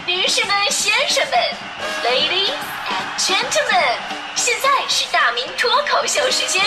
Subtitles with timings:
[0.00, 1.38] 女士们、先生们
[2.02, 2.50] ，Ladies
[2.88, 3.98] and Gentlemen，
[4.34, 6.60] 现在是大明脱口秀时间，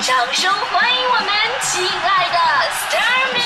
[0.00, 1.28] 掌声欢迎我们
[1.60, 2.38] 亲爱的
[2.72, 3.40] s t a r m y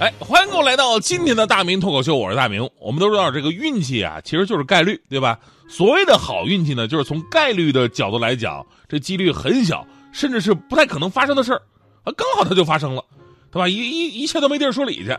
[0.00, 2.68] 哎，欢迎各位来到今天的大明脱口秀，我是大明。
[2.80, 5.38] 我们都知道，这个运气啊，其实就是概率，对吧？
[5.68, 11.62] 所谓的好运气呢，就是从概率的角度来讲，这几率很小，甚至是不太可能发生的事儿，
[12.02, 13.04] 啊，刚好它就发生了。
[13.50, 13.68] 对吧？
[13.68, 15.16] 一一一切都没地儿说理去，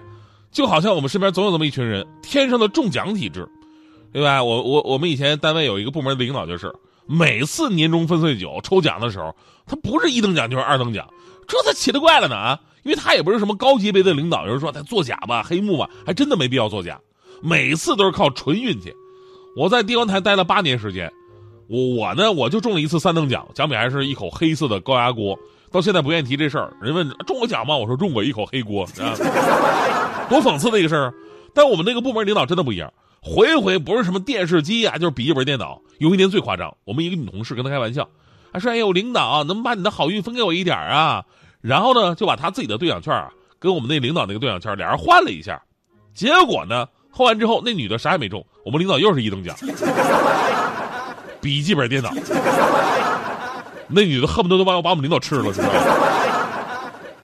[0.51, 3.47] 就好像我们身边总有这么一群人，天生的中奖体质，
[4.13, 4.43] 对吧？
[4.43, 6.73] 我我我们以前单位有一个部门的领导，就是
[7.05, 9.35] 每次年终分岁酒抽奖的时候，
[9.65, 11.07] 他不是一等奖就是二等奖，
[11.47, 12.59] 这才奇了怪了呢啊！
[12.83, 16.99] 因为他也不是什么高级别的领导，有人说他作假吧、黑幕吧，还真的没必要作假，
[17.41, 18.91] 每次都是靠纯运气。
[19.55, 21.11] 我在地方台待了八年时间，
[21.67, 25.37] 我我呢我就中了一次三等奖，奖品还是一口黑色的高压锅。
[25.71, 27.77] 到现在不愿意提这事儿，人问中过奖吗？
[27.77, 29.15] 我说中过一口黑锅啊，
[30.29, 31.13] 多讽刺的一个事儿。
[31.53, 35.81] 但我们那个部门领导真的不一样，回回不是什么电视机啊，就是笔记本电脑。
[35.99, 38.07] 有一年最夸张，我们一个女同事跟他开玩笑，
[38.53, 41.23] 还说：“哎呦，领导能不能把你的好运分给我一点啊？”
[41.61, 45.61] 然后呢，就把他自己的兑奖券啊，跟我们那领导那个兑奖券俩人换了一下。
[46.13, 49.55] 结果呢，换完之后那女的啥也没中，我们领导又是一等奖，
[51.41, 52.11] 笔记本电脑。
[53.93, 55.73] 那女的恨不得都把我把我们领导吃了，知道吗？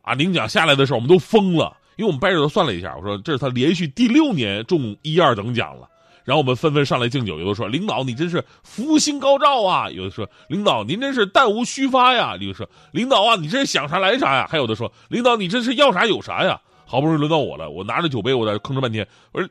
[0.01, 5.88] 啊，领奖下来的时候，我们都疯了，因为我们掰着头算了一下，我说这是他连续第六年中一二等奖了。
[6.23, 16.59] 然后我们纷纷上来敬酒，有的说领导你真是福星高照啊，有的说领导您真是弹无虚发呀，有的说领导啊你这是想啥来啥呀，还有的说领导你这是要啥有啥呀。
[16.89, 19.49] 好不容易轮到我了，我拿着酒杯，我在吭哧半天，我说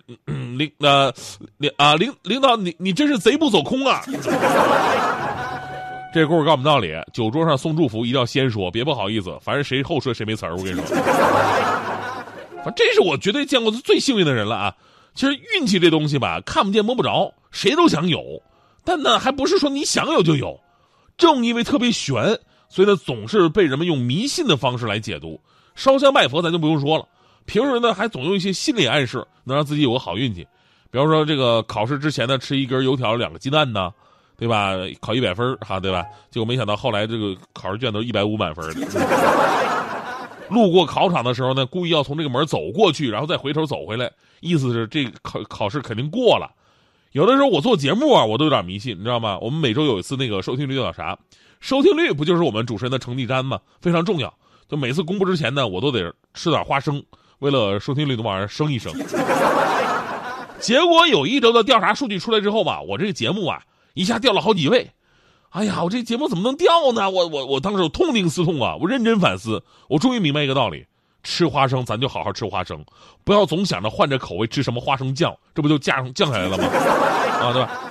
[0.57, 1.13] 领呃
[1.59, 4.01] 领啊领领导你你真是贼不走空啊。
[6.15, 9.37] 这故事告诉我们道理：酒桌上送祝福一定要先说，别不好意思。
[9.43, 10.57] 反正谁后说谁没词儿。
[10.57, 10.97] 我跟你说，
[12.65, 14.75] 反正这是我绝对见过最幸运的人了啊！
[15.15, 18.23] 其实运气这东西吧，看不见摸不着，谁都想有，
[18.83, 20.59] 但呢，还不是说你想有就有。
[21.19, 22.39] 正因为特别悬，
[22.71, 25.39] 所以呢，总是被人们用迷信的方式来解读。
[25.75, 27.07] 烧香拜佛咱就不用说了，
[27.45, 30.47] 平时呢还总用一些心理暗示，能让自己有个好运气。
[30.91, 33.93] 比方说，这个考试之前呢，吃一根油条，两个鸡蛋呢。
[34.37, 34.75] 对吧？
[35.01, 36.05] 考一百分哈，对吧？
[36.31, 38.65] 结果没想到后来这个考试卷都一百五满分
[40.49, 44.09] 路过考场的时候呢，故意要从这个门走过去，然后再回头走回来，
[44.41, 46.49] 意思是这考考试肯定过了。
[47.13, 49.39] 有的时候我做节目啊，我都有点迷信，你知道吗？
[49.41, 51.19] 我们每周有一次那个收听率调查，
[51.59, 53.59] 收听率不就是我们主持人的成绩单吗？
[53.81, 54.33] 非常重要。
[54.69, 57.03] 就每次公布之前呢，我都得吃点花生，
[57.39, 58.93] 为了收听率能往上升一升。
[60.61, 63.63] 结果有一周的调查数据出来之后吧，我这个节目啊。
[63.97, 64.91] 一下掉了好几位，
[65.49, 67.11] 哎呀，我这节目怎么能掉呢？
[67.11, 70.85] 我我我当时痛定思痛啊，我认真反思，我终于明白一个道理：
[71.23, 72.85] 吃花生咱就好好吃花生，
[73.25, 76.65] 不要总想着换着口味吃什么花生酱，这不就降降下来了吗？
[77.41, 77.91] 啊，对吧？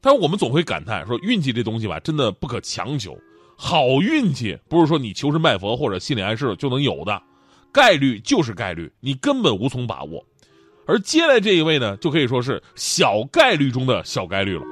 [0.00, 3.16] 但是我们总会感叹说，运气这东西吧，真的不可强求。
[3.56, 7.22] 好运气不是说你求神拜佛或者心理暗示就能有的，
[7.72, 10.24] 概率就是概率，你根本无从把握。
[10.86, 14.62] 而接下来这一位呢，就可以说是小概率中的小概率了。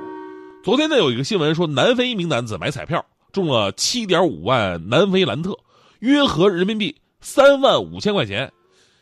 [0.64, 5.54] 昨天呢，有一个新闻说，南非一名男子买彩票中了七点五万南非兰特，
[5.98, 8.50] 约合人民币三万五千块钱。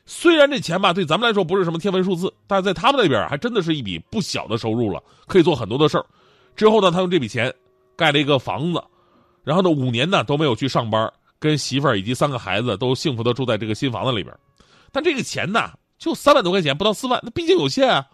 [0.04, 6.04] 虽然这钱吧，对咱们来说不是什么天文数字，但是在他们那边还真的是一笔不小的收入了，可以做很多的事儿。
[6.56, 7.54] 之后呢，他用这笔钱
[7.94, 8.82] 盖了一个房子，
[9.44, 11.08] 然后呢，五年呢都没有去上班，
[11.38, 14.36] 跟媳妇儿以及三个孩子都幸福的住在这个新房子里边。
[14.90, 18.04] 但这个钱呢，就三万多块钱，不到四万，那毕竟有限啊。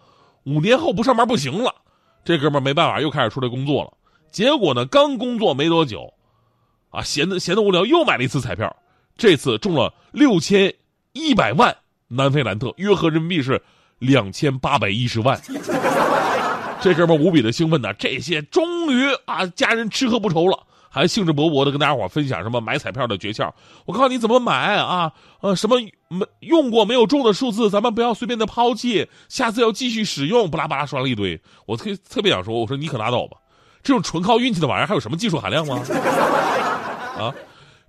[0.43, 1.73] 五年后不上班不行了。
[2.23, 3.93] 这哥们没办法，又开始出来工作了。
[4.31, 6.13] 结果呢，刚工作没多久，
[6.91, 8.75] 啊，闲的闲的无聊，又买了一次彩票。
[9.17, 10.73] 这次中了六千
[11.13, 11.75] 一百万
[12.07, 13.61] 南非兰特，约合人民币是
[13.97, 15.41] 两千八百一十万。
[16.81, 20.67] 这哥们无比的兴奋呐，这些终于啊，家人吃喝不愁了。
[20.89, 23.51] 还兴致勃勃的跟大家伙分享什么买彩票的诀窍。
[23.85, 25.11] 我告诉你怎么买啊，
[25.41, 30.49] 呃，什么没用过没有中的数字，咱们不要随便的抛弃，下次要继续使用。
[30.49, 33.37] 巴拉巴拉说了一堆，我特特别想说，我说你可拉倒吧，
[33.83, 35.81] 这种纯靠运气的玩意儿还有什么技术含量吗？
[37.19, 37.33] 啊，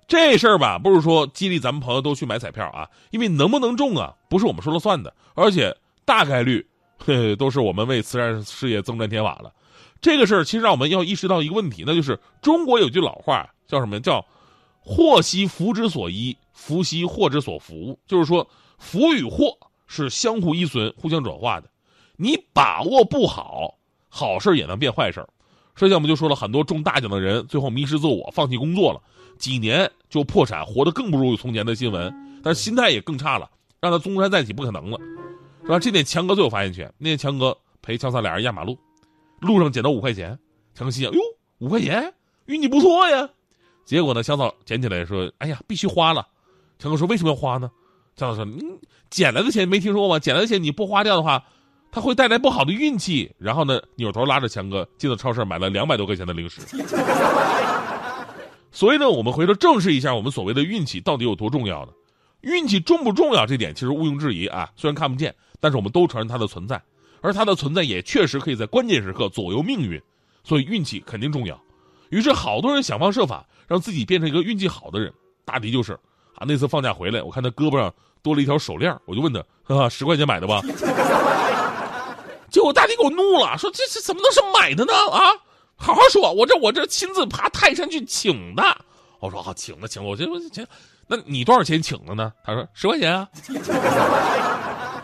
[0.07, 5.75] 这事儿吧，不是说激励咱们朋友都去买彩票啊，因为能不能中啊，不是我们说了算的，而且
[6.05, 6.65] 大概率，
[6.97, 9.51] 嘿都是我们为慈善事业增砖添瓦了。
[10.01, 13.99] 这个事儿其实让我们要意识到一个问题，那就是中国有句老话叫什么？
[13.99, 14.25] 叫
[14.81, 17.97] “祸兮福之所依，福兮祸之所伏”。
[18.07, 18.49] 就是说，
[18.79, 19.55] 福与祸
[19.85, 21.69] 是相互依存、互相转化的。
[22.17, 23.75] 你把握不好，
[24.09, 25.23] 好事也能变坏事。
[25.75, 29.01] 之前我们就说了很多中大奖的人，最后迷失自我，放弃工作了，
[29.37, 32.13] 几年就破产，活得更不如从前的新闻。
[32.43, 33.49] 但是心态也更差了，
[33.79, 34.99] 让他东山再起不可能了，
[35.61, 35.79] 是吧？
[35.79, 36.91] 这点强哥最有发言权。
[36.97, 38.77] 那天强哥陪强三俩人压马路，
[39.41, 40.39] 路上捡到五块钱，
[40.73, 41.19] 强哥心想：哟，
[41.59, 42.13] 五块钱，
[42.45, 43.29] 运气不错呀。
[43.83, 46.25] 结果呢，强嫂捡起来说：“哎呀，必须花了。”
[46.79, 47.69] 强哥说：“为什么要花呢？”
[48.15, 48.63] 强嫂说：“你
[49.09, 50.19] 捡来的钱没听说过吗？
[50.19, 51.43] 捡来的钱你不花掉的话。”
[51.93, 56.61] 他会带来不好的运气，然后呢，扭头拉着强哥进了超市，买了两百多块钱的零食。
[58.71, 61.91] 所以呢，我们回头正视一下我们所谓的运气到底有多重要呢？
[62.39, 63.45] 运气重不重要？
[63.45, 64.71] 这点其实毋庸置疑啊。
[64.77, 66.81] 虽然看不见，但是我们都承认它的存在，
[67.21, 70.01] 而他的存在也确实可以在关键时刻左右命运。
[70.43, 71.61] 所以运气肯定重要。
[72.09, 75.13] 于是好多人想方设法让自己变成一个运气好的人。
[75.45, 75.93] 大迪就是
[76.35, 80.61] 啊，那次放假回来，我看他胳膊上多了一条手链，我就问他：“哈哈，十块钱买的吧？”
[82.49, 84.93] 结果大迪给我怒了，说这是怎么能是买的呢？
[85.11, 85.31] 啊，
[85.75, 88.63] 好好说，我这我这亲自爬泰山去请的。
[89.19, 90.65] 我说好，请的请，我这我请，
[91.07, 92.33] 那你多少钱请的呢？
[92.43, 93.29] 他说十块钱啊。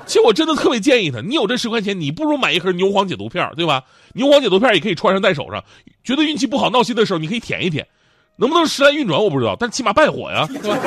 [0.07, 3.83] 其实我真的特别建议他，你有这十块钱，你不如买一盒牛黄解毒片，对吧？
[4.13, 5.63] 牛黄解毒片也可以穿上戴手上，
[6.03, 7.85] 觉得运气不好闹心的时候，你可以舔一舔，
[8.37, 10.79] 能不能时来运转我不知道，但起码败火呀， 对吧？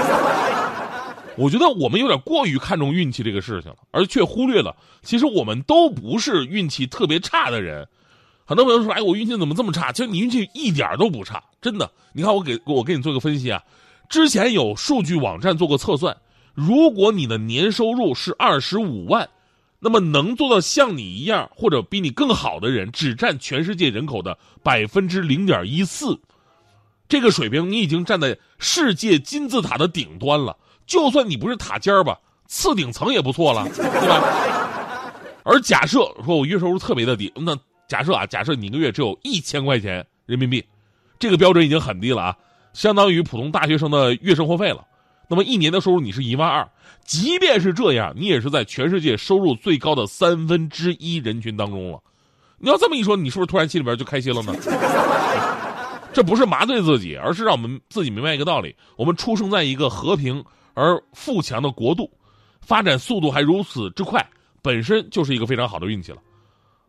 [1.36, 7.86] 我觉得我们有点过于看重运气这个事情了，而却忽略了，其实我们都不是运气特别差的人。
[8.44, 11.88] 很多朋友说：“哎，我运气怎么这么差？”其实你运气一点都不差，真的。
[12.12, 13.62] 你看，我给我给你做个分析啊。
[14.08, 16.16] 之前有数据网站做过测算，
[16.54, 19.28] 如果你的年收入是二十五万，
[19.78, 26.18] 那么能做到像你一样或者比你更好的人，只占全世界人口的百分之零点一四。
[27.08, 30.56] 这个水平，你已经站在世界金字塔的顶端了。
[30.86, 35.12] 就算你不是塔尖儿吧，次顶层也不错了，对吧？
[35.44, 37.56] 而假设说我月收入特别的低，那
[37.88, 40.64] 假设啊，假设你一个月只有一千块钱人民币，
[41.18, 42.36] 这个标准已经很低了啊，
[42.74, 44.84] 相当于普通大学生的月生活费了。
[45.30, 46.68] 那么一年的收入你是一万二，
[47.04, 52.02] 即便是这样，你也是在全世界收入最高的三分之一人群当中了。
[52.58, 54.52] 你要这么一说，你是不是突然心里边就开心了呢？
[56.12, 60.44] 这不是麻醉自己，而是让我们自己明白一个道理：我们出生在一个和平。
[60.74, 62.10] 而富强的国度，
[62.60, 64.24] 发展速度还如此之快，
[64.62, 66.18] 本身就是一个非常好的运气了，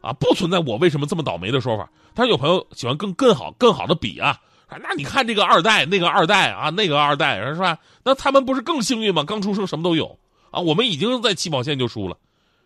[0.02, 1.90] 啊，不存在我为什么这么倒霉的说法。
[2.14, 4.38] 但是有朋友喜欢更更好、更好的比啊，
[4.82, 7.78] 那你看这个二代，那个二代啊，那个二代是吧？
[8.04, 9.24] 那他们不是更幸运吗？
[9.24, 10.18] 刚出生什么都有
[10.52, 12.18] 啊，我们已经在起跑线就输了，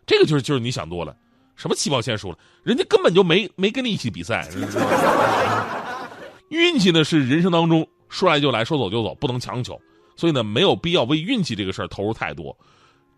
[0.05, 1.15] 这个就是就是你想多了，
[1.55, 4.47] 什么起跑线输了，人家根本就没没跟你一起比赛。
[6.49, 9.79] 运气呢是人生当中说来就来说走就走，不能强求。
[10.15, 12.55] 所以呢，没有必要为运气这个事儿投入太多，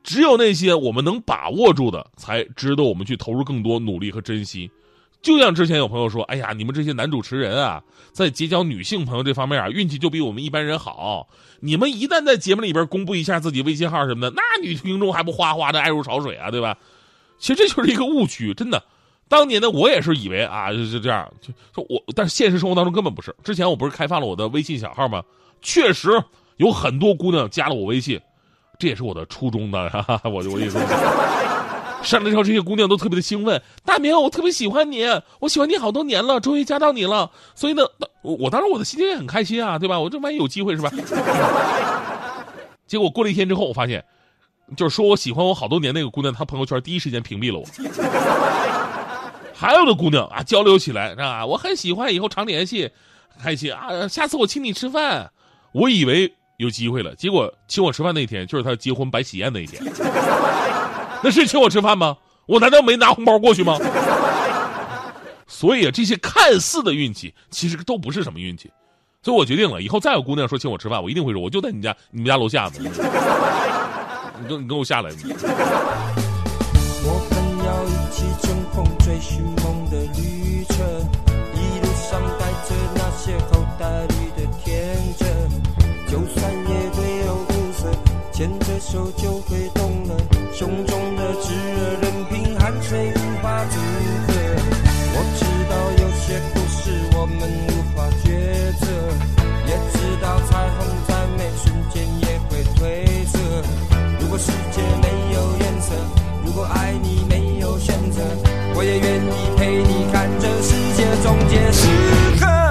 [0.01, 4.71] 只有那些我们能把握住的，才值得我们去投入更多努力和珍惜。
[5.27, 7.83] 就像之前有朋友说：“哎呀，你们这些男主持人啊，
[8.13, 11.27] 在结交女性朋友这方面啊，运气就比我们一般人好。
[11.59, 16.77] 你们一旦在节目里边公布一下自己微信号什么的，那女听众还不哗哗的爱如潮水啊，对吧？
[17.39, 18.81] 其实这就是一个误区，真的。
[19.27, 23.35] 当年呢，我也是以为啊，就这样，就说我，但是现实生活当中根本不是。
[23.43, 25.21] 之前我不是开放了我的微信小号吗？
[25.61, 26.09] 确实。
[26.55, 28.19] 有很多姑娘加了我微信，
[28.79, 30.21] 这也是我的初衷的。
[30.23, 30.79] 我就我意思，
[32.03, 33.61] 上来之后，这些姑娘都特别的兴奋。
[33.83, 35.05] 大明，我特别喜欢你，
[35.39, 37.29] 我喜欢你好多年了，终于加到你了。
[37.55, 37.83] 所以呢，
[38.21, 39.99] 我我当时我的心情也很开心啊，对吧？
[39.99, 40.91] 我这万一有机会是吧？
[42.87, 44.03] 结果过了一天之后，我发现，
[44.75, 47.65] 就是说我喜欢我好多年那个姑娘，她朋友圈第一时间屏蔽了我。
[49.53, 51.45] 还有的姑娘啊，交流起来是吧？
[51.45, 52.89] 我很喜欢，以后常联系，
[53.41, 54.07] 开心啊！
[54.07, 55.31] 下次我请你吃饭。
[55.71, 59.83] 我以为有机会了，结果请我吃饭那天就是她结婚摆喜宴那一天。
[61.23, 62.17] 那是请我吃饭吗？
[62.45, 63.77] 我难道没拿红包过去吗？
[65.47, 68.71] 所以啊，这些看似的运气，其实都不是什么运气。
[69.23, 72.71] 所以我决定了，以后再有姑娘说请我吃饭，我一定会说，我就在你家，你们家楼下呢。
[74.39, 75.09] 你跟你跟我下来。
[75.09, 75.15] 我
[77.31, 80.77] 们要一起乘风追寻梦的旅程，
[81.55, 85.25] 一路上带着那些后代里的天真。
[86.07, 86.53] 就算，
[88.37, 90.15] 牵着手就会动了。
[90.53, 93.79] 胸中的炙热，任凭汗水无法阻
[94.27, 94.33] 隔。
[95.15, 98.29] 我知道有些故事我们无法抉
[98.77, 98.85] 择，
[99.65, 102.77] 也知道彩虹再美，瞬间也会褪
[103.25, 103.39] 色。
[104.19, 105.95] 如果世界没有颜色，
[106.45, 108.21] 如果爱你没有选择，
[108.75, 111.87] 我也愿意陪你看这世界终结时
[112.39, 112.66] 刻。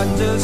[0.00, 0.38] 看着